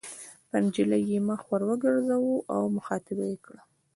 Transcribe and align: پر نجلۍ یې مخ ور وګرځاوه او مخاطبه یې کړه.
پر 0.49 0.59
نجلۍ 0.65 1.03
یې 1.11 1.19
مخ 1.27 1.41
ور 1.49 1.61
وګرځاوه 1.69 2.35
او 2.53 2.61
مخاطبه 2.75 3.23
یې 3.31 3.37
کړه. 3.45 3.61